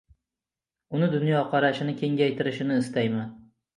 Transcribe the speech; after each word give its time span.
Uni 0.99 1.09
dunyoqarashini 1.15 1.95
kengaytirishini 2.03 2.79
istayman. 2.85 3.29